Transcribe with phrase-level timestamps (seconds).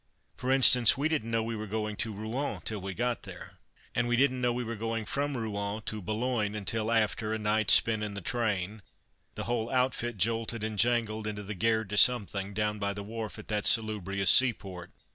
[0.35, 3.59] For instance, we didn't know we were going to Rouen till we got there;
[3.93, 7.69] and we didn't know we were going from Rouen to Boulogne until, after a night
[7.69, 8.81] spent in the train,
[9.35, 13.37] the whole outfit jolted and jangled into the Gare de Something, down by the wharf
[13.37, 14.89] at that salubrious seaport.